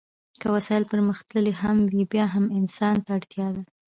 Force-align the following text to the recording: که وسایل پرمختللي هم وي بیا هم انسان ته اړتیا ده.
که 0.41 0.47
وسایل 0.55 0.83
پرمختللي 0.91 1.53
هم 1.61 1.77
وي 1.95 2.03
بیا 2.11 2.25
هم 2.33 2.45
انسان 2.59 2.95
ته 3.05 3.09
اړتیا 3.17 3.47
ده. 3.55 3.61